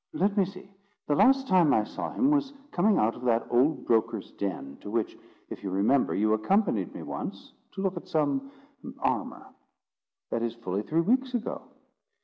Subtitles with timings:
[0.13, 0.71] Let me see;
[1.05, 4.77] the last time I saw him he was coming out of that old broker's den,
[4.81, 5.15] to which,
[5.51, 8.49] if you remember, you accompanied me once, to look at some
[8.97, 9.45] armour.
[10.31, 11.61] That is fully three weeks ago."